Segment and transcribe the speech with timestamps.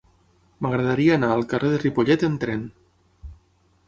[0.65, 2.65] M'agradaria anar al carrer de Ripollet amb tren.